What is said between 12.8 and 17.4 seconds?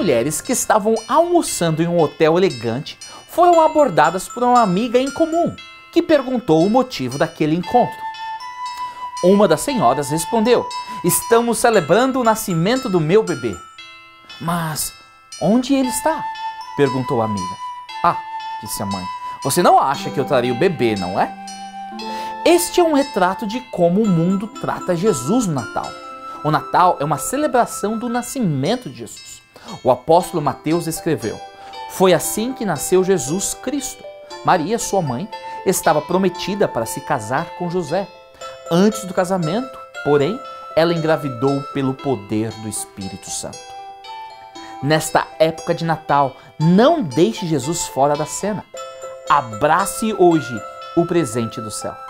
do meu bebê. Mas onde ele está? perguntou a